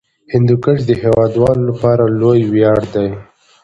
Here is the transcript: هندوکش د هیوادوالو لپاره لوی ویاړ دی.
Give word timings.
هندوکش 0.33 0.79
د 0.85 0.91
هیوادوالو 1.01 1.63
لپاره 1.69 2.03
لوی 2.19 2.41
ویاړ 2.51 2.79
دی. 2.93 3.09